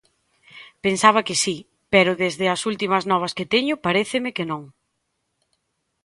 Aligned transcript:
Pensaba 0.85 1.25
que 1.27 1.35
si, 1.43 1.57
pero 1.93 2.19
desde 2.23 2.45
as 2.53 2.61
últimas 2.71 3.03
novas 3.11 3.35
que 3.37 3.49
teño 3.53 3.81
paréceme 3.85 4.35
que 4.37 4.45
non. 4.51 4.63